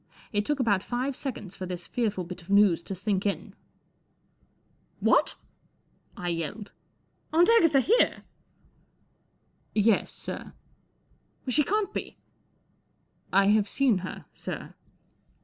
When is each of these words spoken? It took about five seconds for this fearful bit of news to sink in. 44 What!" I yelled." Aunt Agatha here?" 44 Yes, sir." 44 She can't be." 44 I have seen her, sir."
It 0.33 0.45
took 0.47 0.59
about 0.59 0.81
five 0.81 1.15
seconds 1.15 1.55
for 1.55 1.67
this 1.67 1.85
fearful 1.85 2.23
bit 2.23 2.41
of 2.41 2.49
news 2.49 2.81
to 2.85 2.95
sink 2.95 3.23
in. 3.23 3.53
44 4.97 4.97
What!" 4.99 5.35
I 6.25 6.29
yelled." 6.29 6.73
Aunt 7.33 7.47
Agatha 7.55 7.81
here?" 7.81 7.97
44 8.07 8.23
Yes, 9.75 10.11
sir." 10.11 10.53
44 11.43 11.51
She 11.51 11.63
can't 11.63 11.93
be." 11.93 12.17
44 13.31 13.39
I 13.41 13.45
have 13.45 13.69
seen 13.69 13.97
her, 13.99 14.25
sir." 14.33 14.73